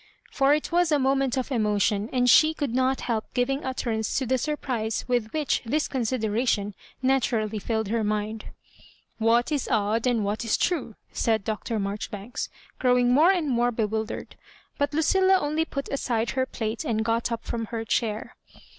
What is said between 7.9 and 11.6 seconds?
mind. What is odd, and what is true?" said